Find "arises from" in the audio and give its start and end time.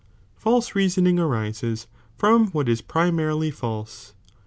1.19-2.47